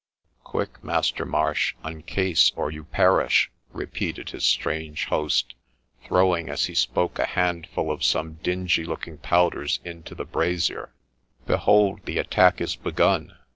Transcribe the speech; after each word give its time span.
'Quick, 0.43 0.83
Master 0.83 1.25
Marsh! 1.27 1.75
uncase, 1.85 2.51
or 2.55 2.71
you 2.71 2.85
perish!' 2.85 3.51
repeated 3.71 4.31
his 4.31 4.43
strange 4.43 5.05
host, 5.05 5.53
throwing 6.05 6.49
as 6.49 6.65
he 6.65 6.73
spoke 6.73 7.19
a 7.19 7.27
handful 7.27 7.91
of 7.91 8.03
some 8.03 8.39
dingy 8.41 8.83
looking 8.83 9.19
powders 9.19 9.79
into 9.85 10.15
the 10.15 10.25
brasier.' 10.25 10.89
Behold 11.45 12.03
the 12.05 12.17
attack 12.17 12.59
is 12.59 12.75
begun 12.75 13.35